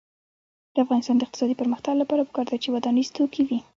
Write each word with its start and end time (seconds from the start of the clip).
د 0.73 0.75
افغانستان 0.83 1.15
د 1.17 1.21
اقتصادي 1.25 1.55
پرمختګ 1.61 1.93
لپاره 2.01 2.25
پکار 2.29 2.45
ده 2.51 2.57
چې 2.63 2.71
ودانیز 2.75 3.07
توکي 3.15 3.43
وي. 3.47 3.59